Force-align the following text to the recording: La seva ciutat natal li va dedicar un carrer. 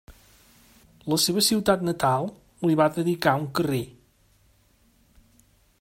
La 1.13 1.19
seva 1.25 1.43
ciutat 1.47 1.83
natal 1.89 2.25
li 2.69 2.79
va 2.83 2.89
dedicar 2.99 3.35
un 3.43 3.47
carrer. 3.59 3.85